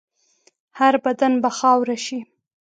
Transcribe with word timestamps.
هر 0.79 0.93
بدن 1.05 1.33
به 1.41 1.49
خاوره 1.57 1.97
شي. 2.05 2.19